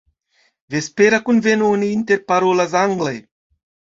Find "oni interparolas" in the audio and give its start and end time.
1.77-2.73